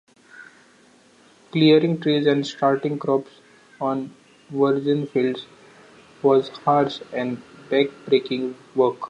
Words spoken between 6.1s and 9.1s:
was harsh and backbreaking work.